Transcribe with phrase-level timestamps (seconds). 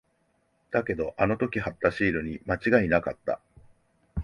[0.71, 3.39] だけど、あの時貼ったシールに間違いなかった。